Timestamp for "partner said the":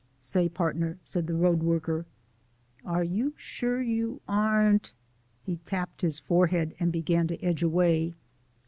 0.49-1.35